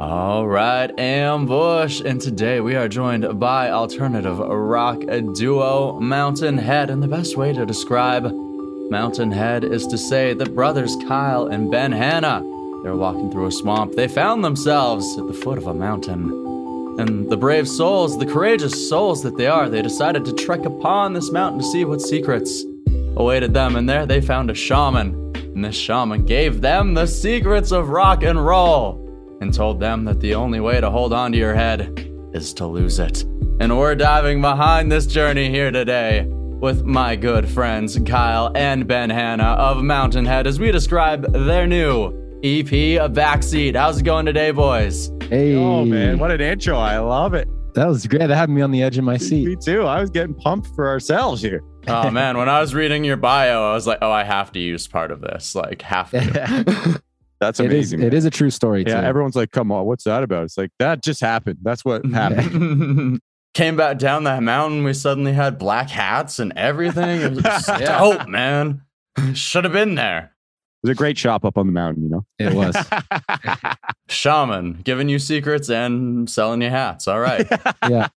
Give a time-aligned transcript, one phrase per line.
[0.00, 2.00] All right, Ambush.
[2.04, 5.02] And today we are joined by alternative rock
[5.36, 6.90] duo Mountain Head.
[6.90, 8.24] And the best way to describe
[8.90, 12.42] Mountain Head is to say that brothers Kyle and Ben Hanna,
[12.82, 13.94] they're walking through a swamp.
[13.94, 16.28] They found themselves at the foot of a mountain.
[16.98, 21.12] And the brave souls, the courageous souls that they are, they decided to trek upon
[21.12, 22.64] this mountain to see what secrets
[23.16, 23.76] awaited them.
[23.76, 25.14] And there they found a shaman.
[25.36, 29.03] And this shaman gave them the secrets of rock and roll
[29.40, 32.66] and told them that the only way to hold on to your head is to
[32.66, 33.22] lose it.
[33.60, 39.10] And we're diving behind this journey here today with my good friends Kyle and Ben
[39.10, 42.06] Hanna of Mountain Head as we describe their new
[42.42, 43.76] EP, A Backseat.
[43.76, 45.10] How's it going today, boys?
[45.28, 46.76] Hey, Oh man, what an intro!
[46.78, 47.48] I love it.
[47.74, 48.26] that was great.
[48.26, 49.46] That had me on the edge of my seat.
[49.46, 49.82] Me too.
[49.84, 51.62] I was getting pumped for ourselves here.
[51.86, 54.58] Oh man, when I was reading your bio, I was like, oh, I have to
[54.58, 55.54] use part of this.
[55.54, 57.02] Like, have to.
[57.40, 58.02] That's amazing.
[58.02, 58.84] It is a true story.
[58.86, 59.06] yeah, too.
[59.06, 61.58] everyone's like, "Come on, what's that about?" It's like that just happened.
[61.62, 63.20] That's what happened.
[63.54, 64.82] Came back down that mountain.
[64.82, 67.20] We suddenly had black hats and everything.
[67.20, 68.82] It was just dope, man.
[69.34, 70.32] Should have been there.
[70.82, 72.24] It was a great shop up on the mountain, you know.
[72.38, 72.74] It was.
[74.08, 77.08] Shaman giving you secrets and selling you hats.
[77.08, 77.46] All right.
[77.88, 78.08] yeah.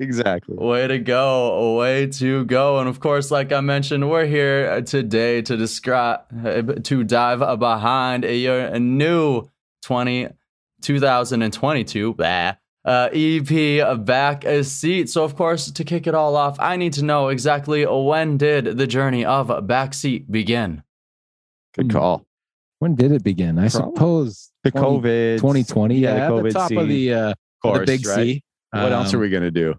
[0.00, 0.56] Exactly.
[0.56, 1.76] Way to go.
[1.76, 2.78] Way to go.
[2.78, 6.20] And of course, like I mentioned, we're here today to describe,
[6.84, 9.48] to dive behind your new
[9.82, 10.28] 20,
[10.82, 15.10] 2022 blah, uh, EP back a seat.
[15.10, 18.64] So, of course, to kick it all off, I need to know exactly when did
[18.78, 20.82] the journey of Backseat begin?
[21.74, 21.90] Good Hmm.
[21.98, 22.26] call.
[22.78, 23.58] When did it begin?
[23.58, 23.94] I Probably.
[23.96, 25.96] suppose The 20 COVID, 2020.
[25.96, 26.78] Yeah, Yeah, the at the COVID top scene.
[26.78, 28.14] of the uh, course, the big right?
[28.16, 28.42] C.
[28.70, 29.74] What else are Um, we gonna do?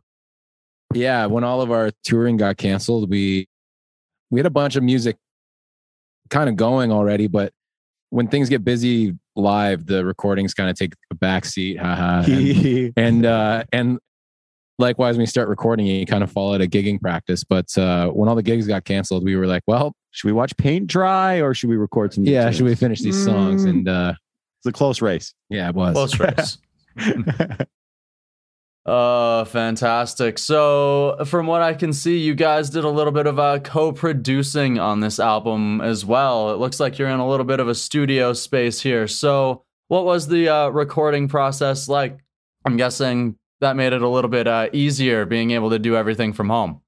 [0.93, 3.47] Yeah, when all of our touring got canceled, we
[4.31, 5.17] we had a bunch of music
[6.29, 7.51] kind of going already, but
[8.11, 11.79] when things get busy live, the recordings kind of take a backseat.
[11.79, 12.23] Haha.
[12.27, 13.99] And, and uh and
[14.79, 18.07] likewise when you start recording you kind of follow it a gigging practice but uh
[18.09, 21.41] when all the gigs got canceled we were like well should we watch paint dry
[21.41, 22.23] or should we record some?
[22.25, 22.55] yeah tunes?
[22.55, 23.69] should we finish these songs Mm.
[23.69, 24.13] and uh
[24.59, 25.33] It's a close race.
[25.49, 26.57] yeah it was Close race.
[28.85, 30.39] Uh, fantastic.
[30.39, 34.79] So, from what I can see, you guys did a little bit of uh, co-producing
[34.79, 36.53] on this album as well.
[36.53, 39.07] It looks like you're in a little bit of a studio space here.
[39.07, 42.17] So, what was the uh, recording process like?
[42.65, 46.33] I'm guessing that made it a little bit uh, easier being able to do everything
[46.33, 46.81] from home.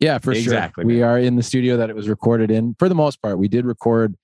[0.00, 2.88] yeah for Exactly, sure we are in the studio that it was recorded in for
[2.88, 4.14] the most part we did record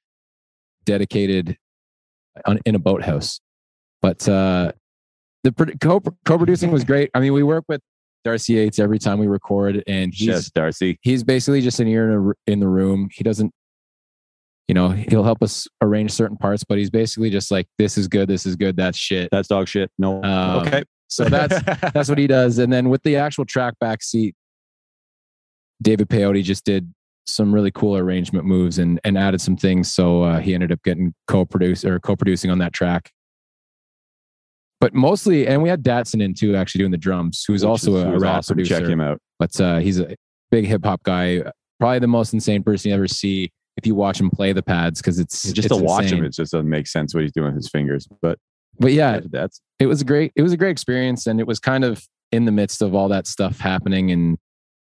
[0.84, 1.56] dedicated
[2.46, 3.40] on, in a boathouse
[4.02, 4.72] but uh
[5.44, 7.80] the co- co-producing was great i mean we work with
[8.24, 10.98] darcy yates every time we record and he's Yes, Darcy.
[11.00, 13.08] he's basically just an ear in, a r in the room.
[13.10, 13.50] He doesn't,
[14.68, 18.08] you know, he'll help us arrange certain parts, but he's basically just like, this is
[18.08, 19.30] good, this is good, that's shit.
[19.32, 19.90] That's dog shit.
[19.98, 20.22] No.
[20.22, 20.82] Um, okay.
[21.08, 21.62] So that's
[21.94, 22.58] that's what he does.
[22.58, 24.34] And then with the actual track back seat,
[25.80, 26.92] David Peyote just did
[27.26, 29.90] some really cool arrangement moves and and added some things.
[29.90, 33.10] So uh, he ended up getting co-produced or co-producing on that track.
[34.80, 37.96] But mostly, and we had Datsun in too, actually doing the drums, who's Which also
[37.96, 38.54] is- a, a rad awesome.
[38.56, 39.18] producer Check him out.
[39.38, 40.14] but uh, he's a
[40.50, 41.42] big hip hop guy.
[41.78, 45.00] Probably the most insane person you ever see if you watch him play the pads
[45.00, 47.46] because it's Just it's to watch him, it just doesn't make sense what he's doing
[47.46, 48.06] with his fingers.
[48.20, 48.38] But
[48.78, 51.58] But yeah, that's it was a great it was a great experience, and it was
[51.58, 54.38] kind of in the midst of all that stuff happening and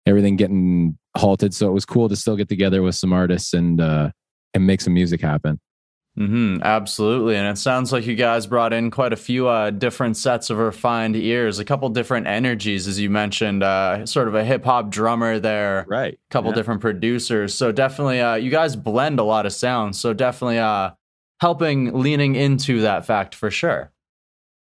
[0.05, 1.53] everything getting halted.
[1.53, 4.11] So it was cool to still get together with some artists and uh,
[4.53, 5.59] and make some music happen.
[6.17, 7.35] Hmm absolutely.
[7.37, 10.57] And it sounds like you guys brought in quite a few uh, different sets of
[10.57, 14.89] refined ears, a couple different energies, as you mentioned, uh, sort of a hip hop
[14.89, 15.85] drummer there.
[15.87, 16.19] right.
[16.29, 16.55] couple Yeah.
[16.55, 17.53] different producers.
[17.55, 19.99] So definitely, uh, you guys blend a lot of sounds.
[19.99, 20.91] So definitely, uh,
[21.39, 23.91] helping leaning into that fact for sure.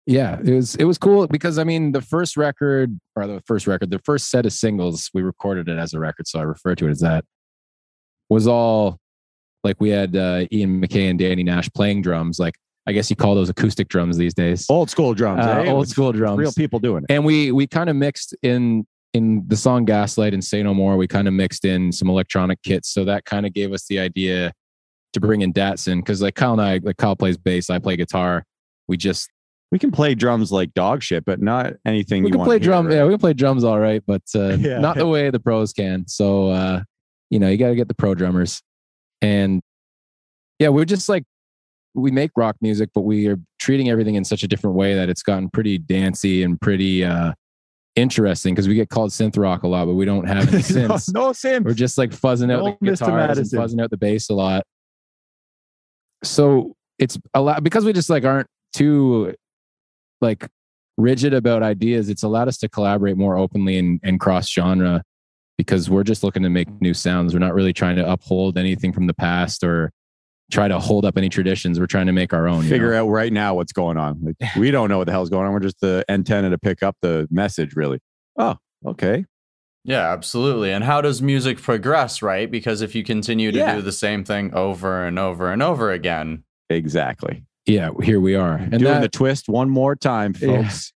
[0.06, 3.66] Yeah, it was it was cool because I mean the first record or the first
[3.66, 6.75] record, the first set of singles, we recorded it as a record, so I refer
[6.77, 7.25] to it as that.
[8.31, 8.99] Was all
[9.65, 12.39] like we had uh, Ian McKay and Danny Nash playing drums.
[12.39, 12.54] Like
[12.86, 14.66] I guess you call those acoustic drums these days.
[14.71, 15.45] Old school drums.
[15.45, 15.71] Uh, eh?
[15.71, 16.39] old school drums.
[16.39, 17.12] Real people doing it.
[17.12, 20.97] and we we kind of mixed in in the song Gaslight and Say No More.
[20.97, 23.98] We kind of mixed in some electronic kits, so that kind of gave us the
[23.98, 24.53] idea
[25.12, 27.97] to bring in Datsun because like Kyle and I, like Kyle plays bass, I play
[27.97, 28.45] guitar.
[28.86, 29.28] We just
[29.72, 32.86] We can play drums like dog shit, but not anything we you can play drum.
[32.86, 32.95] right?
[32.95, 34.78] Yeah, we can play drums all right, but uh, Yeah.
[34.78, 36.07] not the way the pros can.
[36.07, 36.83] So uh,
[37.28, 38.62] you know, you got to get the pro drummers.
[39.22, 39.63] And
[40.59, 41.25] yeah, we're just like
[41.95, 45.09] we make rock music, but we are treating everything in such a different way that
[45.09, 47.33] it's gotten pretty dancey and pretty uh,
[47.97, 50.53] interesting because we get called synth rock a lot, but we don't have any
[50.87, 51.13] no, synths.
[51.13, 51.65] no Sim.
[51.65, 54.65] We're just like fuzzing out No, the guitars and fuzzing out the bass a lot.
[56.22, 59.34] So it's a lot because we just like aren't too
[60.21, 60.47] like
[60.97, 62.09] rigid about ideas.
[62.09, 65.03] It's allowed us to collaborate more openly and, and cross genre
[65.60, 67.34] because we're just looking to make new sounds.
[67.34, 69.92] We're not really trying to uphold anything from the past or
[70.51, 71.78] try to hold up any traditions.
[71.78, 72.65] We're trying to make our own.
[72.65, 73.04] you Figure know?
[73.04, 74.18] out right now what's going on.
[74.22, 75.53] Like, we don't know what the hell's going on.
[75.53, 78.01] We're just the antenna to pick up the message, really.
[78.39, 79.27] Oh, okay.
[79.84, 80.72] Yeah, absolutely.
[80.72, 82.51] And how does music progress, right?
[82.51, 83.77] Because if you continue to Yeah.
[83.77, 87.45] do the same thing over and over and over again, Exactly.
[87.66, 88.54] Yeah, here we are.
[88.54, 90.62] And Doing that, the twist one more time, Yeah.
[90.62, 90.92] folks.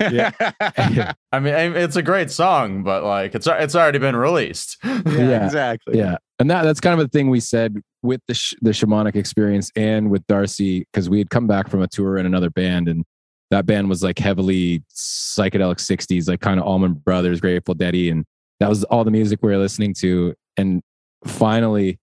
[0.00, 0.32] Yeah.
[1.32, 4.78] I mean, it's a great song, but like it's it's already been released.
[5.06, 5.44] Yeah.
[5.44, 5.98] exactly.
[5.98, 9.16] yeah and that that's kind of a thing we said with the sh- the shamanic
[9.16, 12.88] experience and with darcy because we had come back from a tour in another band
[12.88, 13.04] and
[13.50, 18.24] that band was like heavily psychedelic 60s like kind of allman brothers grateful Deady, and
[18.60, 20.82] that was all the music we were listening to and
[21.26, 21.98] finally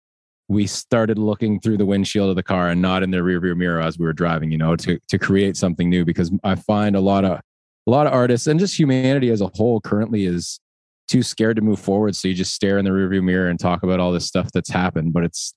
[0.50, 3.81] we started looking through the windshield of the car and not in the rearview mirror
[3.81, 7.01] as we were driving you know to to create something new because i find a
[7.01, 7.39] lot of
[7.88, 10.59] a lot of artists and just humanity as a whole currently is
[11.07, 12.15] too scared to move forward.
[12.15, 14.69] So you just stare in the rearview mirror and talk about all this stuff that's
[14.69, 15.12] happened.
[15.13, 15.53] But it's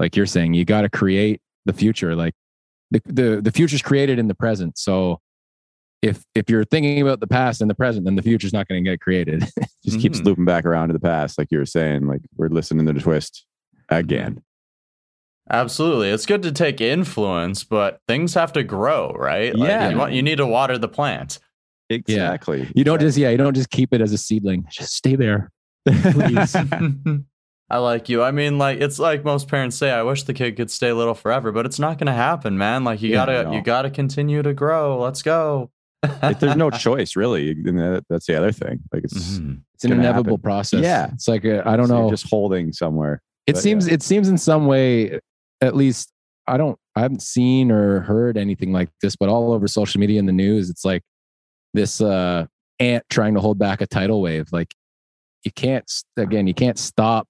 [0.00, 2.14] like you're saying, you got to create the future.
[2.16, 2.34] Like
[2.90, 4.78] the, the the future's created in the present.
[4.78, 5.20] So
[6.02, 8.82] if if you're thinking about the past and the present, then the future's not going
[8.82, 9.44] to get created.
[9.84, 10.24] Just keeps Mhm.
[10.24, 12.06] looping back around to the past, like you were saying.
[12.06, 13.44] Like we're listening to the twist
[13.90, 14.42] again.
[15.50, 16.10] Absolutely.
[16.10, 19.54] It's good to take influence, but things have to grow, right?
[19.54, 19.90] Like, Yeah.
[19.90, 21.38] You, want, you need to water the plant.
[21.90, 22.68] Exactly.
[22.74, 24.66] you don't just yeah, you don't just keep it as a seedling.
[24.70, 25.50] Just stay there.
[25.88, 26.56] Please.
[27.70, 28.22] I like you.
[28.22, 31.14] I mean, like it's like most parents say, I wish the kid could stay little
[31.14, 32.84] forever, but it's not gonna happen, man.
[32.84, 35.00] Like you Yeah, gotta you gotta continue to grow.
[35.00, 35.70] Let's go.
[36.02, 37.54] If there's no choice, really.
[37.54, 38.80] That- that's the other thing.
[38.92, 39.62] Like it's Mhm.
[39.74, 40.42] It's an inevitable happen.
[40.42, 40.82] process.
[40.82, 41.10] Yeah.
[41.12, 42.10] It's like I I don't so you're know.
[42.10, 43.20] just holding somewhere.
[43.46, 45.18] it but seems it seems in some way
[45.62, 46.12] at least
[46.48, 50.18] i don't i haven't seen or heard anything like this but all over social media
[50.18, 51.02] and the news it's like
[51.76, 52.46] this uh
[52.80, 54.74] ant trying to hold back a tidal wave like
[55.44, 57.28] you can't again you can't stop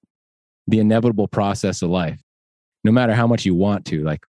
[0.66, 2.20] the inevitable process of life
[2.84, 4.24] no matter how much you want to like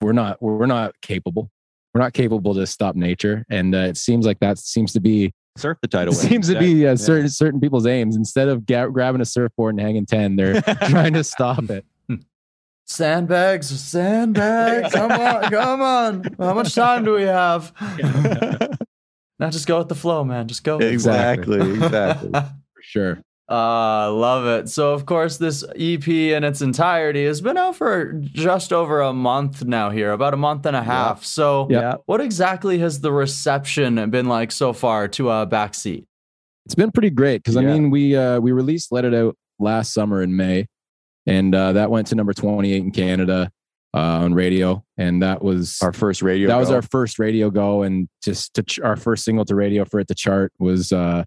[0.00, 1.50] we're not we're not capable
[1.94, 5.32] we're not capable to stop nature and uh, it seems like that seems to be
[5.56, 6.12] Surf the title.
[6.16, 6.20] wave.
[6.20, 6.94] seems to be uh, yeah.
[6.94, 11.14] certain certain people's aims instead of ga- grabbing a surfboard and hanging 10 they're trying
[11.14, 11.84] to stop it
[12.88, 14.94] Sandbags, sandbags.
[14.94, 16.24] come on, come on.
[16.38, 17.70] How much time do we have?
[19.38, 20.48] Now just go with the flow, man.
[20.48, 20.76] Just go.
[20.76, 21.12] with the flow.
[21.12, 21.60] exactly.
[21.84, 22.30] Exactly.
[22.32, 23.18] for sure
[23.50, 24.68] Uh, love it.
[24.68, 29.12] So, of course, this EP in its entirety has been out for just over a
[29.14, 31.24] month now, here, about a month and a half.
[31.24, 31.94] So, Yeah.
[32.04, 36.04] what exactly has the reception been like so far to a backseat?
[36.66, 39.94] it's been pretty great because i mean we uh we released let it out last
[39.94, 40.66] summer in may
[41.26, 43.50] and uh that went to number 28 in canada
[43.94, 46.48] uh on radio and that was Our first radio.
[46.48, 49.84] that was our first radio go and just to ch- our first single to radio
[49.86, 51.24] for it to chart was uh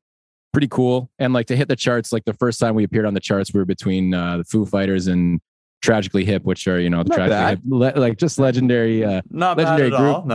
[0.53, 3.13] pretty cool and like to hit the charts like the first time we appeared on
[3.15, 5.39] the charts we were between uh the foo fighters and
[5.81, 7.59] tragically hip which are you know the tragically hip
[7.95, 10.25] le- like just legendary uh Not Legendary bad at all.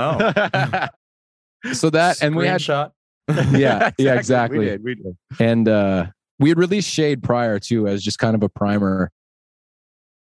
[1.65, 1.73] No.
[1.73, 2.93] so that and we had shot.
[3.53, 4.85] yeah yeah exactly We did.
[4.85, 5.17] We did.
[5.39, 6.07] and uh
[6.41, 9.11] we had released shade prior too as just kind of a primer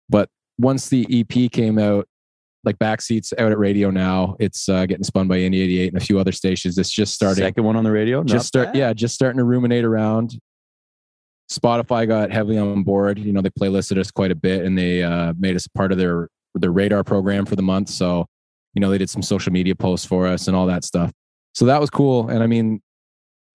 [0.09, 2.07] but once the ep came out
[2.63, 6.05] like backseats out at radio now it's uh getting spun by indie 88 and a
[6.05, 6.77] few other stations.
[6.77, 8.23] It's just starting Second one on the radio.
[8.23, 8.75] just start bad.
[8.75, 10.39] yeah just starting to ruminate around.
[11.51, 13.19] Spotify got heavily on board.
[13.19, 15.97] You know they playlisted us quite a bit and they uh made us part of
[15.97, 17.89] their their radar program for the month.
[17.89, 18.27] So
[18.73, 21.11] you know they did some social media posts for us and all that stuff.
[21.53, 22.29] So that was cool.
[22.29, 22.81] And i mean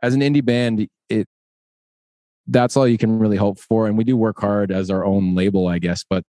[0.02, 1.26] as an indie band it
[2.46, 3.86] that's all you can really hope for.
[3.86, 6.04] And we do work hard as our own label i guess.
[6.08, 6.24] But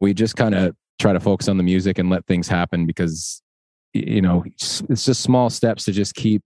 [0.00, 3.42] we just kind of try to focus on the music and let things happen because
[3.92, 6.42] you know it's just small steps to just keep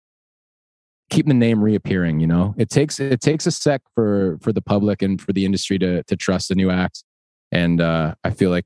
[1.09, 4.63] keep the name reappearing you know it takes it takes a sec for for the
[4.63, 7.05] public and for the industry to to trust a new act
[7.51, 8.65] and uh i feel like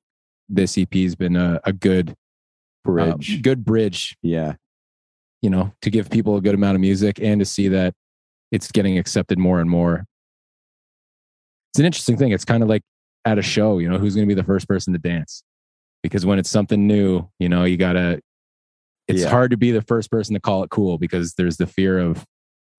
[0.49, 2.15] this ep has been a, a good um,
[2.85, 3.43] bridge.
[3.43, 4.55] good bridge yeah.
[5.41, 7.95] you know to give people a good amount of music and to see that
[8.53, 10.05] it's getting accepted more and more
[11.73, 12.83] it's an interesting thing it's kind of like
[13.25, 15.43] at a show you know who's going to be the first person to dance
[16.03, 18.21] because when it's something new you know you gotta
[19.09, 19.29] it's Yeah.
[19.31, 22.25] hard to be the first person to call it cool because there's the fear of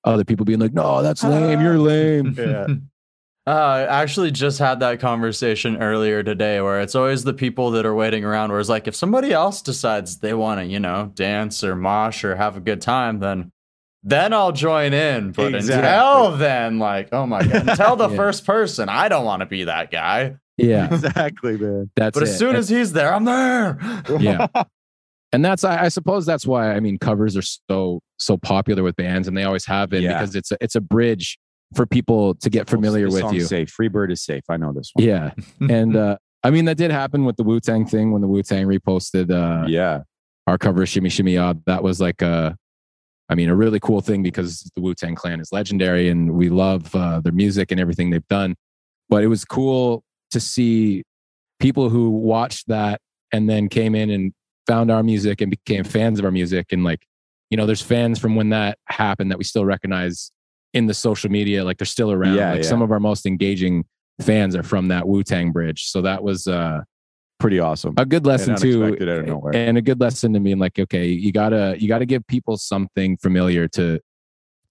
[0.03, 2.67] other people being like no that's lame you're lame Yeah.
[3.47, 7.85] Uh, I actually just had that conversation earlier today where it's always the people that
[7.85, 11.11] are waiting around where it's like if somebody else decides they want to, you know,
[11.13, 13.51] dance or mosh or have a good time, then
[14.05, 15.31] then I'll join in.
[15.31, 15.89] But Exactly.
[15.89, 18.15] until then, like, oh my god, until the Yeah.
[18.15, 20.37] first person, I don't want to be that guy.
[20.57, 21.89] yeah Exactly, man.
[21.97, 22.29] that's But it.
[22.29, 23.77] as soon as he's there, I'm there.
[24.19, 24.47] yeah
[25.33, 28.95] and that's I, I suppose that's why I mean covers are so so popular with
[28.95, 30.13] bands, and they always have been Yeah.
[30.19, 31.37] because it's a, it's a bridge
[31.75, 33.41] for people to get familiar The with song's you.
[33.45, 33.73] Safe.
[33.77, 34.43] Freebird is safe.
[34.49, 35.03] I know this one.
[35.05, 35.31] Yeah,
[35.69, 38.43] and uh, I mean that did happen with the Wu Tang thing when the Wu
[38.43, 40.01] Tang reposted uh, yeah.
[40.47, 41.53] our cover of Shimmy Shimmy Ya.
[41.65, 42.55] That was like a,
[43.29, 46.49] I mean, a really cool thing because the Wu Tang Clan is legendary and we
[46.49, 48.55] love uh, their music and everything they've done.
[49.09, 51.03] But it was cool to see
[51.59, 53.01] people who watched that
[53.31, 54.33] and then came in and
[54.67, 56.67] found our music and became fans of our music.
[56.71, 57.05] And like,
[57.49, 60.31] you know, there's fans from when that happened that we still recognize
[60.73, 61.63] in the social media.
[61.63, 62.35] Like they're still around.
[62.35, 62.69] Yeah, like yeah.
[62.69, 63.85] some of our most engaging
[64.21, 65.85] fans are from that Wu Tang bridge.
[65.85, 66.81] So that was, uh,
[67.45, 67.93] Pretty awesome.
[67.97, 69.55] a good lesson too out of nowhere.
[69.55, 72.57] and a good lesson to me And like okay you gotta you gotta give people
[72.57, 73.99] something familiar to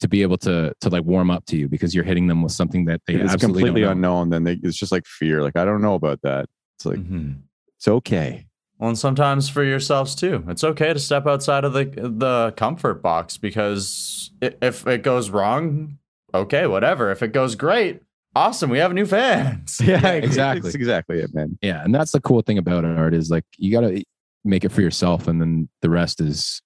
[0.01, 2.51] to be able to to like warm up to you because you're hitting them with
[2.53, 4.21] something that they it's absolutely completely don't know.
[4.23, 5.41] unknown, then they, it's just like fear.
[5.43, 6.47] Like, I don't know about that.
[6.77, 7.43] It's like, Mhm.
[7.79, 8.47] it's okay.
[8.79, 10.45] Well, and sometimes for yourselves too.
[10.49, 15.99] It's okay to step outside of the the comfort box because if it goes wrong,
[16.35, 17.13] okay, whatever.
[17.13, 18.03] If it goes great,
[18.35, 18.71] awesome.
[18.71, 19.81] We have new fans.
[19.85, 20.63] Yeah, exactly.
[20.63, 21.59] That's exactly it, man.
[21.63, 24.05] yeah and that's the cool thing about art is like you gotta
[24.45, 26.63] make it for yourself and then the rest is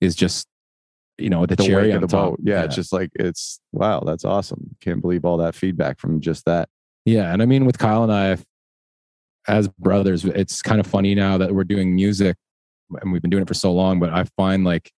[0.00, 0.46] is just
[1.18, 2.40] you know the, The cherry on of the top boat.
[2.42, 4.76] Yeah, it's just like it's wow, that's awesome.
[4.80, 6.68] Can't believe all that feedback from just that.
[7.04, 8.36] Yeah, and I mean with Kyle and I
[9.48, 12.36] as brothers, it's kind of funny now that we're doing music
[13.00, 14.90] and we've been doing it for so long, but I find like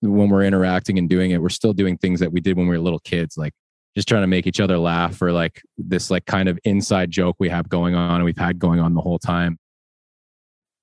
[0.00, 2.76] when we're interacting and doing it, we're still doing things that we did when we
[2.76, 3.52] were little kids, like
[3.96, 7.34] just trying to make each other laugh or like this like kind of inside joke
[7.38, 9.58] we have going on and we've had going on the whole time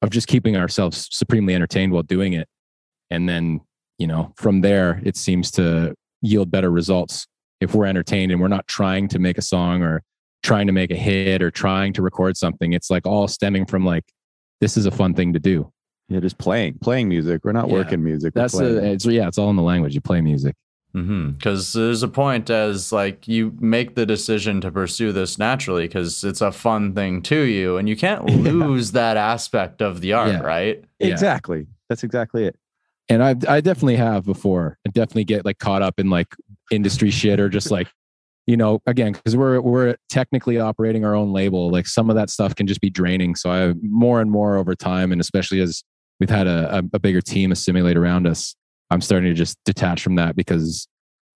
[0.01, 2.48] of just keeping ourselves supremely entertained while doing it.
[3.12, 3.62] And then,
[4.00, 7.27] you know, from there it seems to yield better results
[7.62, 10.01] if we're entertained and we're not trying to make a song or
[10.41, 12.74] trying to make a hit or trying to record something.
[12.74, 14.03] It's like all stemming from like,
[14.60, 15.72] this is a fun thing to do.
[16.10, 17.46] Yeah, just playing, playing music.
[17.46, 17.75] We're not Yeah.
[17.75, 18.34] working music.
[18.36, 19.93] we're That's the, it's, yeah, it's all in the language.
[19.93, 20.55] You play music.
[20.95, 21.31] Mm-hmm.
[21.31, 26.23] Because there's a point as like you make the decision to pursue this naturally because
[26.23, 28.51] it's a fun thing to you, and you can't Yeah.
[28.51, 30.39] lose that aspect of the art, Yeah.
[30.41, 30.83] right?
[31.00, 31.07] Yeah.
[31.07, 31.65] exactly.
[31.89, 32.55] That's exactly it.
[33.09, 34.77] And I, I definitely have before.
[34.88, 36.27] I definitely get like caught up in like
[36.71, 37.88] industry shit or just like,
[38.47, 41.69] you know, again, because we're we're technically operating our own label.
[41.71, 43.35] Like some of that stuff can just be draining.
[43.35, 45.83] So I more and more over time, and especially as
[46.19, 48.55] we've had a, a, a bigger team assimilate around us,
[48.93, 50.88] I'm starting to just detach from that because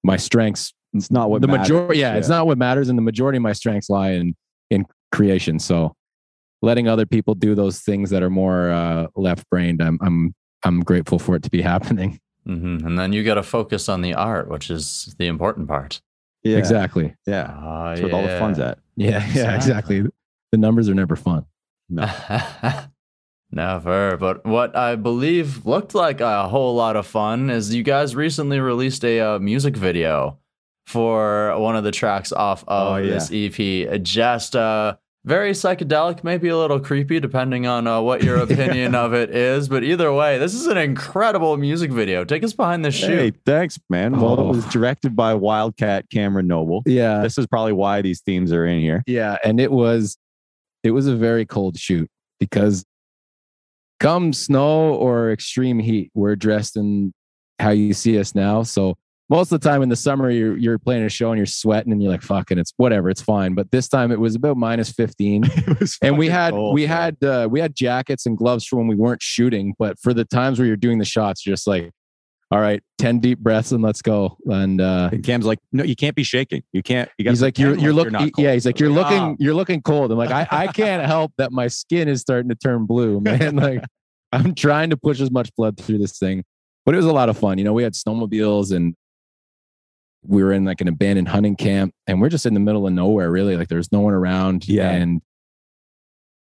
[0.04, 1.70] my strengths It's not what the matters.
[1.70, 4.36] majority yeah, it's not what matters and the majority of my strengths lie in
[4.70, 5.60] in creation.
[5.60, 5.94] So
[6.62, 10.34] letting other people do those things that are more uh, left brained i'm i'm
[10.66, 12.20] i'm grateful for it to be happening.
[12.46, 16.02] Hmm And then you got to focus on the art, which is the important part.
[16.44, 17.14] Yeah, exactly.
[17.26, 18.80] Yeah, Ah, that's where all the fun's at.
[18.96, 20.02] yeah yeah exactly.
[20.52, 21.46] The numbers are never fun.
[21.90, 22.04] No.
[23.52, 24.18] Never.
[24.18, 28.60] But what I believe looked like a whole lot of fun is you guys recently
[28.60, 30.38] released a uh, music video
[30.86, 33.14] for one of the tracks off of Oh, yeah.
[33.20, 34.02] this EP.
[34.04, 39.14] Just uh, very psychedelic, maybe a little creepy, depending on uh, what your opinion of
[39.14, 39.68] it is.
[39.70, 42.24] But either way, this is an incredible music video.
[42.26, 43.18] Take us behind the shoot.
[43.20, 44.20] Hey, thanks, man.
[44.20, 44.48] Well, it Oh.
[44.50, 46.84] was directed by Wildcat Cameron Noble.
[46.86, 49.04] yeah This is probably why these themes are in here.
[49.08, 50.18] yeah and it was
[50.84, 52.86] it was a very cold shoot because
[54.00, 57.14] come snow or extreme heat we're dressed in
[57.60, 58.64] how you see us now.
[58.64, 58.96] So
[59.30, 61.92] most of the time in the summer you're you're playing a show and you're sweating
[61.92, 63.56] and you're like fucking it's whatever it's fine.
[63.56, 65.44] But this time it was about minus 15
[66.02, 66.90] and we had cold, we man.
[66.98, 70.26] had uh, we had jackets and gloves for when we weren't shooting but for the
[70.26, 71.92] times where you're doing the shots you're just like
[72.50, 75.96] all right 10 deep breaths and let's go and uh And Cam's like, no, you
[75.96, 76.64] can't be shaking.
[76.72, 77.10] You can't.
[77.18, 79.82] You he's like you're you're looking yeah he's like you're Like, looking "Oh." you're looking
[79.82, 83.20] cold i'm like I, I can't help that my skin is starting to turn blue
[83.28, 83.84] man like
[84.32, 86.44] i'm trying to push as much blood through this thing
[86.86, 88.96] but it was a lot of fun you know we had snowmobiles and
[90.24, 92.94] we were in like an abandoned hunting camp and we're just in the middle of
[92.94, 94.90] nowhere really like there's no one around Yeah.
[94.92, 95.22] and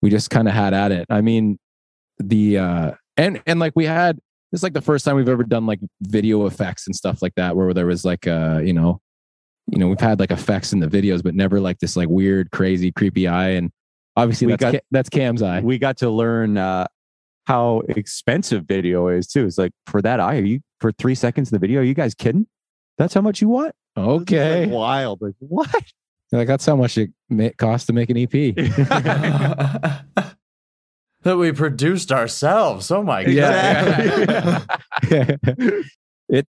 [0.02, 1.58] we just kind of had at it i mean
[2.18, 4.18] the uh and and like we had
[4.54, 7.34] this is like the first time we've ever done like video effects and stuff like
[7.34, 9.00] that where there was like uh you know
[9.66, 12.52] you know we've had like effects in the videos but never like this like weird
[12.52, 13.72] crazy creepy eye and
[14.16, 16.86] obviously We that's, got- Ca- that's cam's eye we got to learn uh,
[17.48, 19.44] how expensive video is too.
[19.44, 21.80] It's like for that eye, are you for three seconds in the video?
[21.80, 22.46] Are you guys kidding?
[22.96, 23.74] That's how much you want?
[23.96, 25.20] This is, like, okay wild.
[25.20, 25.74] Like what?
[26.32, 28.32] like that's how much it ma- costs to make an ep
[31.24, 32.90] that we produced ourselves.
[32.90, 34.24] Oh my Yeah.
[34.24, 34.66] god.
[36.28, 36.46] it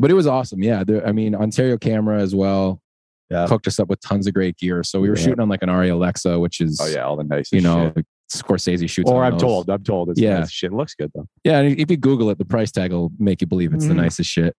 [0.00, 2.80] but it was awesome yeah the, i mean ontario camera as well
[3.30, 3.46] Yeah.
[3.46, 5.22] hooked us up with tons of great gear so we were Yeah.
[5.24, 7.52] shooting on like an Arri alexa which is Oh yeah, all the nice.
[7.52, 7.92] you know
[8.32, 9.08] Scorsese shoots.
[9.08, 9.40] Or on I'm those.
[9.42, 9.70] told.
[9.70, 10.08] I'm told.
[10.10, 10.38] It's Yeah.
[10.40, 10.72] nice shit.
[10.72, 11.26] It looks good though.
[11.44, 13.92] Yeah, and if you Google it, the price tag will make you believe it's the
[13.92, 13.98] Mhm.
[13.98, 14.56] nicest shit.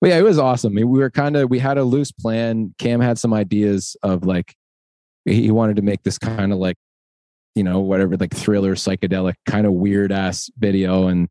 [0.00, 0.72] But yeah, it was awesome.
[0.72, 2.74] I mean, we were kind of we had a loose plan.
[2.78, 4.54] Cam had some ideas of like
[5.26, 6.76] he he wanted to make this kind of like
[7.54, 11.28] you know whatever like thriller psychedelic kind of weird ass video and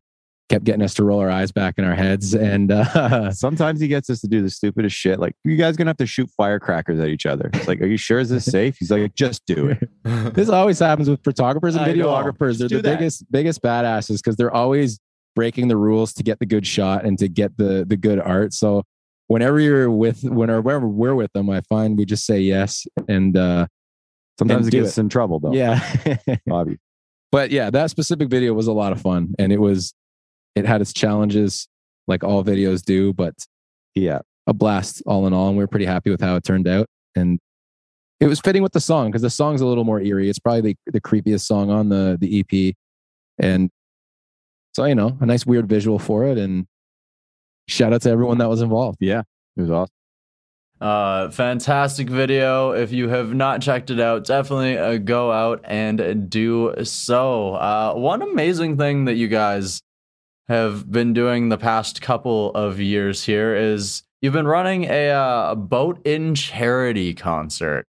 [0.50, 3.88] kept getting us to roll our eyes back in our heads and uh Sometimes he
[3.88, 5.18] gets us to do the stupidest shit.
[5.18, 7.50] Like, you guys gonna have to shoot firecrackers at each other.
[7.54, 8.76] It's like, are you sure is this safe?
[8.78, 9.88] He's like, just do it.
[10.34, 12.58] this always happens with photographers and videographers.
[12.58, 12.98] They're the that.
[12.98, 15.00] biggest biggest badasses because they're always
[15.34, 18.52] breaking the rules to get the good shot and to get the the good art.
[18.52, 18.84] So
[19.28, 23.66] whenever you're with whenever we're with them, I find we just say yes and uh
[24.38, 25.52] Sometimes it gets us in trouble though.
[25.52, 25.80] yeah.
[26.46, 26.78] Bobby.
[27.30, 29.94] but yeah, that specific video was a lot of fun and it was
[30.54, 31.68] it had its challenges
[32.06, 33.34] like all videos do, but
[33.94, 34.20] Yeah.
[34.46, 36.86] a blast all in all and we were pretty happy with how it turned out
[37.16, 37.38] and
[38.20, 40.60] it was fitting with the song because the song's a little more eerie it's probably
[40.60, 42.74] the, the creepiest song on the the ep
[43.38, 43.70] and
[44.74, 46.66] so you know a nice weird visual for it and
[47.68, 49.22] shout out to everyone that was involved Yeah.
[49.56, 49.92] It was awesome.
[50.84, 52.72] Uh, fantastic video.
[52.72, 57.54] If you have not checked it out, definitely uh, go out and do so.
[57.54, 59.80] Uh, one amazing thing that you guys
[60.46, 65.54] have been doing the past couple of years here is you've been running a uh,
[65.54, 67.86] boat in charity concert.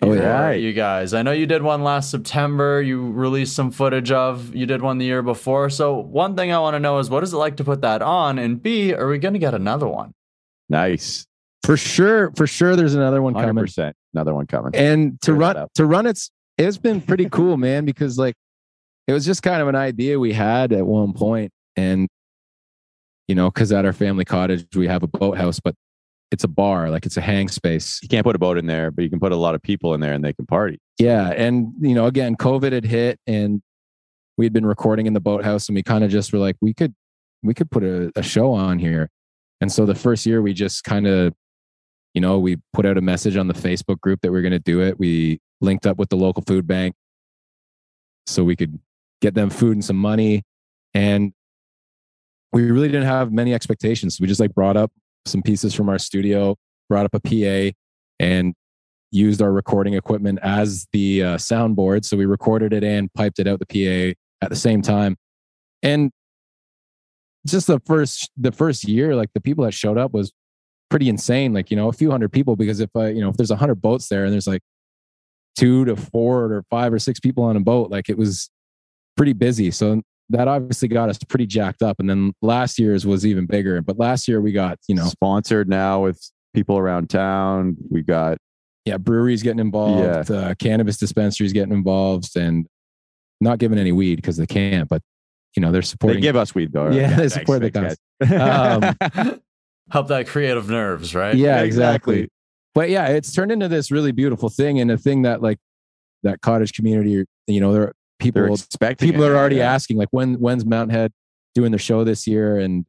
[0.00, 0.52] Oh, yeah.
[0.52, 1.14] you guys.
[1.14, 2.80] I know you did one last September.
[2.80, 4.54] You released some footage of.
[4.54, 5.68] You did one the year before.
[5.68, 8.02] So one thing I want to know is what is it like to put that
[8.02, 10.12] on, and B, are we going to get another one?
[10.68, 11.26] Nice.
[11.66, 13.94] For sure for sure there's another one coming percent.
[14.14, 14.74] Another one coming.
[14.74, 18.34] and to that run to run it's it's been pretty cool man because like
[19.06, 22.08] it was just kind of an idea we had at one point and
[23.28, 25.74] you know because at our family cottage we have a boathouse but
[26.32, 28.90] it's a bar like it's a hang space You can't put a boat in there,
[28.90, 30.78] but you can put a lot of people in there and they can party.
[30.98, 33.60] yeah and you know again covid had hit and
[34.38, 36.94] we'd been recording in the boathouse and we kind of just were like we could
[37.42, 39.08] we could put a, a show on here
[39.60, 41.32] and so the first year we just kind of
[42.16, 44.50] you know we put out a message on the facebook group that we are going
[44.50, 46.94] to do it we linked up with the local food bank
[48.26, 48.80] so we could
[49.20, 50.42] get them food and some money
[50.94, 51.32] and
[52.52, 54.90] we really didn't have many expectations we just like brought up
[55.26, 56.56] some pieces from our studio
[56.88, 57.76] brought up a pa
[58.18, 58.54] and
[59.10, 62.04] used our recording equipment as the uh, soundboard.
[62.04, 65.16] So we recorded it and piped it out the PA at the same time.
[65.82, 66.10] And
[67.46, 70.32] just the first the first year, like the people that showed up was
[70.90, 71.52] pretty insane.
[71.52, 72.56] Like you know, a few hundred people.
[72.56, 74.62] Because if I you know if there's a hundred boats there and there's like
[75.56, 78.50] two to four or five or six people on a boat, like it was
[79.16, 79.70] pretty busy.
[79.70, 81.96] So that obviously got us pretty jacked up.
[81.98, 83.80] And then last year's was even bigger.
[83.80, 86.20] But last year we got you know sponsored now with
[86.54, 87.76] people around town.
[87.90, 88.38] We got
[88.84, 92.66] yeah, breweries getting involved, uh, cannabis dispensaries getting involved, and
[93.40, 94.88] not giving any weed because they can't.
[94.88, 95.02] But
[95.56, 96.18] you know they're supporting.
[96.18, 96.90] they give us weed though.
[96.90, 98.30] Yeah, they thanks, support the thanks, cause.
[98.30, 99.18] guys.
[99.20, 99.40] Um,
[99.90, 101.34] Help that creative nerves, right?
[101.34, 102.14] yeah, Yeah, exactly.
[102.14, 102.32] exactly.
[102.74, 105.58] But yeah, it's turned into this really beautiful thing, and a thing that like
[106.22, 109.72] that cottage community, you know, there are people They're expecting people it, are already yeah.
[109.72, 111.12] asking like when when's Mountain Head
[111.54, 112.84] doing their show this year, and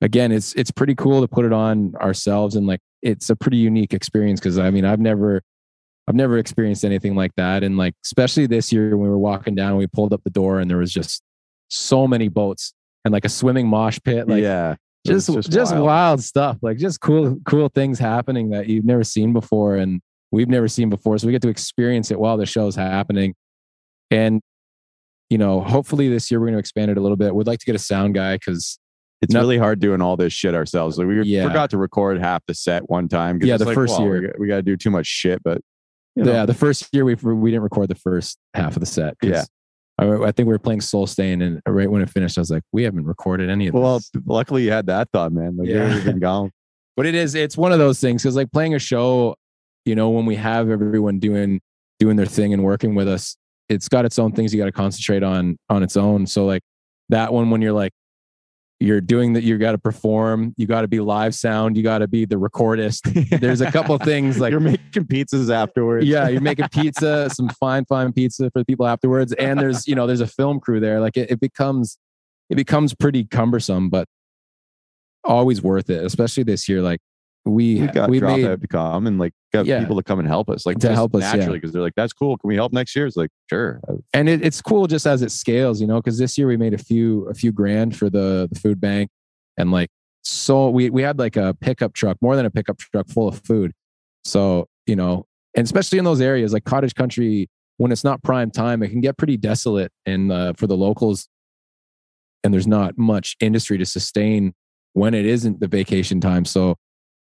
[0.00, 3.58] again, it's it's pretty cool to put it on ourselves, and like it's a pretty
[3.58, 5.42] unique experience because I mean I've never
[6.08, 9.54] I've never experienced anything like that, and like especially this year when we were walking
[9.54, 11.22] down, we pulled up the door and there was just
[11.68, 12.72] so many boats
[13.04, 14.76] and like a swimming mosh pit, like yeah.
[15.06, 15.84] Just just, wild.
[15.86, 16.22] wild.
[16.22, 20.00] stuff like just cool cool things happening that you've never seen before and
[20.32, 23.34] we've never seen before so we get to experience it while the show's happening
[24.10, 24.40] and
[25.30, 27.58] you know hopefully this year we're going to expand it a little bit we'd like
[27.60, 28.78] to get a sound guy because
[29.22, 30.98] It's really hard doing all this shit ourselves.
[30.98, 31.46] Like we Yeah.
[31.46, 33.40] forgot to record half the set one time.
[33.42, 34.20] Yeah, the like, first well, year.
[34.20, 35.42] we got, we got to do too much shit.
[35.42, 35.60] But
[36.16, 38.86] you know, yeah the first year we we didn't record the first half of the
[38.86, 39.14] set.
[39.22, 39.44] Yeah.
[39.98, 42.50] I, I think we were playing soul stain and right when it finished i was
[42.50, 45.56] like we haven't recorded any of this well, luckily you had that thought, man.
[45.56, 46.00] Like Yeah.
[46.04, 46.50] been gone.
[46.96, 49.34] but it is it's one of those things because like playing a show
[49.84, 51.60] you know when we have everyone doing
[51.98, 53.36] doing their thing and working with us
[53.68, 56.62] it's got its own things you got to concentrate on on its own so like
[57.08, 57.92] that one when you're like
[58.80, 61.98] you're doing that you got to perform you got to be live sound you got
[61.98, 66.06] to be the recordist there's a couple things like you're making pizzas afterwards.
[66.06, 69.94] yeah you're making pizza some fine fine pizza for the people afterwards and there's you
[69.94, 71.98] know there's a film crew there like it, it becomes
[72.50, 74.06] it becomes pretty cumbersome but
[75.24, 77.00] always worth it especially this year like
[77.44, 79.80] we we got we made to come and like got Yeah.
[79.80, 82.12] people to come and help us, like To help us, naturally, because they're like, "That's
[82.12, 82.36] cool.
[82.36, 83.80] Can we help next year?" It's like, sure.
[84.12, 86.74] and it, it's cool just as it scales you know because this year we made
[86.74, 89.10] a few a few grand for the the food bank
[89.56, 89.90] and like
[90.22, 93.40] so we we had like a pickup truck more than a pickup truck full of
[93.44, 93.72] food
[94.24, 95.24] so you know
[95.56, 97.48] and especially in those areas like cottage country
[97.78, 101.28] when it's not prime time, it can get pretty desolate and uh, for the locals.
[102.44, 104.52] And there's not much industry to sustain
[104.92, 106.44] when it isn't the vacation time.
[106.44, 106.76] So,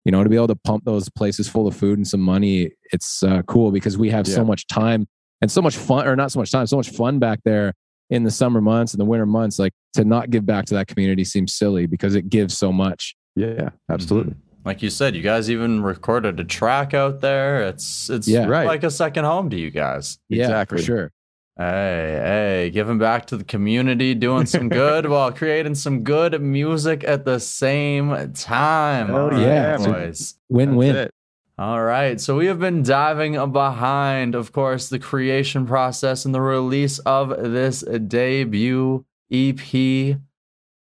[0.06, 2.72] you know, to be able to pump those places full of food and some money,
[2.92, 4.36] it's uh, cool because we have Yeah.
[4.36, 5.08] so much time
[5.42, 7.74] and so much fun, or not so much time, so much fun back there
[8.10, 9.58] in the summer months and the winter months.
[9.60, 13.16] Like to not give back to that community seems silly because it gives so much.
[13.36, 14.36] Yeah, absolutely.
[14.66, 17.64] Like you said, you guys even recorded a track out there.
[17.68, 18.46] It's it's Yeah.
[18.46, 18.68] Right.
[18.68, 20.20] like a second home to you guys.
[20.30, 20.78] Yeah, Exactly.
[20.78, 21.12] for sure.
[21.58, 27.04] Hey, hey, giving back to the community, doing some good while creating some good music
[27.04, 29.12] at the same time.
[29.12, 29.92] Oh, All right, yeah, man.
[29.92, 30.36] boys.
[30.50, 31.10] Win win.
[31.58, 36.42] All right, so we have been diving behind, of course, the creation process and the
[36.42, 40.18] release of this debut EP.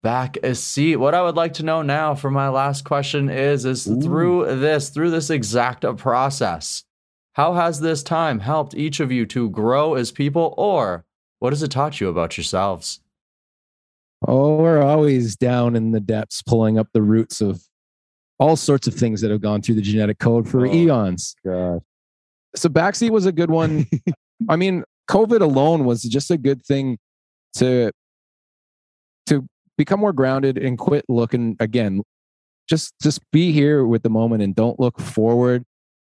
[0.03, 0.97] Back a seat.
[0.97, 4.01] What I would like to know now for my last question is: is Ooh.
[4.01, 6.85] through this, through this exact process,
[7.35, 11.05] how has this time helped each of you to grow as people, or
[11.39, 13.01] what has it taught you about yourselves?
[14.27, 17.63] Oh, we're always down in the depths, pulling up the roots of
[18.39, 20.73] all sorts of things that have gone through the genetic code for Oh.
[20.73, 21.35] eons.
[21.45, 21.81] God.
[22.57, 23.87] So backseat was a good one.
[24.49, 26.99] I mean, COVID alone was just a good thing
[27.55, 27.91] to
[29.27, 32.03] to become more grounded and quit looking again.
[32.69, 35.65] Just just be here with the moment and don't look forward.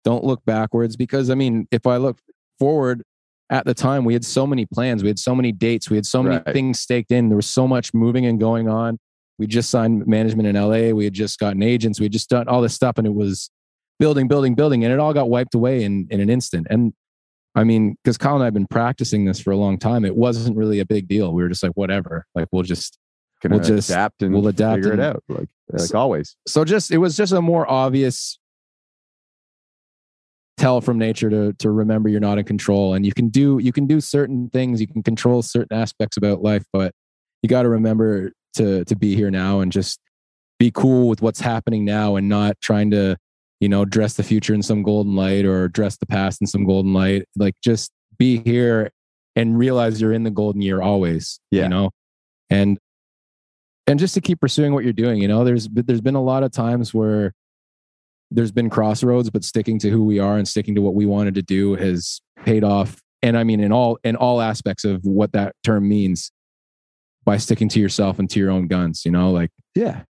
[0.03, 2.17] Don't look backwards because I mean, if I look
[2.59, 3.03] forward
[3.49, 6.05] at the time, we had so many plans, we had so many dates, we had
[6.05, 6.53] so many Right.
[6.53, 7.29] things staked in.
[7.29, 8.97] There was so much moving and going on.
[9.37, 10.91] We just signed management in LA.
[10.93, 11.99] We had just gotten agents.
[11.99, 13.49] We had just done all this stuff, and it was
[13.99, 16.67] building, building, building, and it all got wiped away in in an instant.
[16.69, 16.93] And
[17.55, 20.15] I mean, because Kyle and I have been practicing this for a long time, it
[20.15, 21.33] wasn't really a big deal.
[21.33, 22.97] We were just like, whatever, like we'll just
[23.43, 25.23] We'll just- adapt and we'll adapt figure and- it out.
[25.27, 26.35] Like like So- always.
[26.47, 28.37] so just it was just a more obvious
[30.57, 32.93] tell from nature to to remember you're not in control.
[32.93, 34.79] And you can do you can do certain things.
[34.81, 36.93] You can control certain aspects about life but
[37.41, 39.99] you got to remember to to be here now and just
[40.59, 43.17] be cool with what's happening now and not trying to
[43.59, 46.65] you know dress the future in some golden light or dress the past in some
[46.65, 47.23] golden light.
[47.35, 48.91] Like just be here
[49.35, 51.63] and realize you're in the golden year always Yeah.
[51.63, 51.89] you know?
[52.49, 52.77] And
[53.87, 56.43] and just to keep pursuing what you're doing you know there's there's been a lot
[56.43, 57.33] of times where
[58.31, 61.35] there's been crossroads but sticking to who we are and sticking to what we wanted
[61.35, 65.31] to do has paid off and i mean in all in all aspects of what
[65.33, 66.31] that term means
[67.25, 70.03] by sticking to yourself and to your own guns you know like Yeah.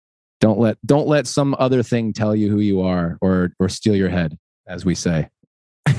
[0.42, 3.96] don't let don't let some other thing tell you who you are or or steal
[3.96, 5.30] your head as we say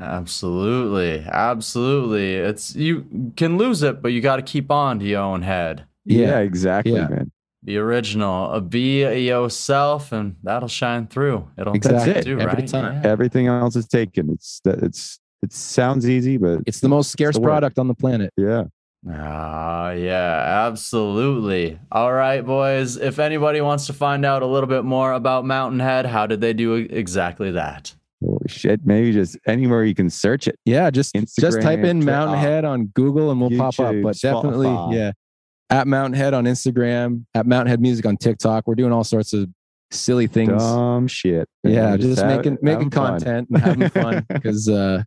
[0.00, 2.34] Absolutely, absolutely.
[2.34, 5.86] It's you can lose it, but you got to keep on to your own head.
[6.04, 6.38] yeah, Yeah.
[6.40, 7.08] exactly, Yeah.
[7.08, 7.32] man.
[7.66, 11.50] Be original, uh, be yourself, and that'll shine through.
[11.58, 12.12] It'll Exactly.
[12.12, 12.68] it, do, every right?
[12.68, 13.02] time.
[13.02, 13.10] Yeah.
[13.10, 14.30] Everything else is taken.
[14.30, 18.32] It's it's it sounds easy, but it's the most scarce the product on the planet
[18.36, 18.64] yeah.
[19.10, 21.78] Ah, yeah, absolutely.
[21.90, 22.96] All right, boys.
[22.96, 26.40] If anybody wants to find out a little bit more about Mountain Head, how did
[26.40, 27.94] they do exactly that?
[28.24, 28.80] Holy shit.
[28.86, 30.56] Maybe just anywhere you can search it.
[30.64, 33.94] yeah just Instagram, just type in mountain uh, head on google and we'll pop up
[34.02, 34.94] but definitely Spotify.
[34.94, 35.12] yeah
[35.70, 39.32] at mountain head on instagram at mountain head music on tiktok we're doing all sorts
[39.32, 39.48] of
[39.90, 41.48] silly things Dumb shit.
[41.64, 42.00] yeah man.
[42.00, 43.20] just, have- making making having fun.
[43.20, 45.02] content and having fun because uh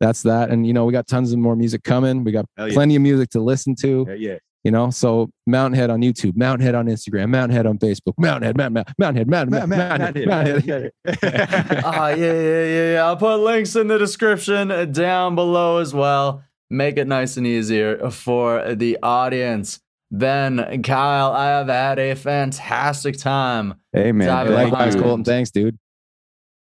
[0.00, 2.68] that's that and you know we got tons of more music coming we got Hell
[2.68, 2.74] yeah.
[2.74, 4.38] plenty of music to listen to Yeah, yeah.
[4.64, 8.12] you know so mountain head on youtube mountain head on instagram mountain head on facebook
[8.18, 11.82] mountain head mountain, mountain, mountain head mountain, mountain, mountain, head, mountain head.
[11.84, 13.04] Ah, yeah, yeah, yeah, yeah.
[13.06, 16.42] I'll put links in the description down below as well.
[16.68, 19.80] Make it nice and easier for the audience.
[20.10, 23.74] Ben, Kyle, I have had a fantastic time.
[23.92, 25.02] Hey man, Dive thank likewise you.
[25.02, 25.78] colton thanks dude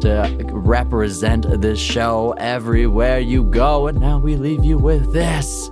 [0.00, 3.88] to represent this show everywhere you go.
[3.88, 5.68] And now we leave you with this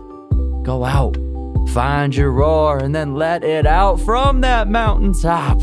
[0.65, 1.17] go out,
[1.73, 5.63] find your roar, and then let it out from that mountaintop.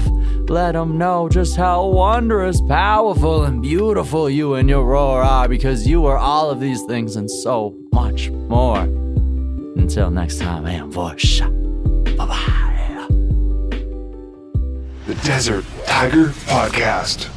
[0.49, 5.85] Let them know just how wondrous, powerful, and beautiful you and your roar are because
[5.85, 8.96] you are all of these things and so much more.
[9.87, 11.39] Until next time, I am ambush.
[11.39, 13.07] Bye bye.
[15.05, 17.36] The Desert Tiger Podcast.